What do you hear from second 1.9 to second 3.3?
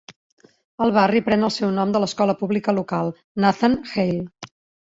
de l'escola pública local,